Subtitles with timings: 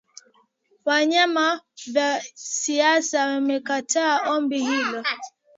[0.85, 5.03] wa vyama vya siasa wamekataa ombi hilo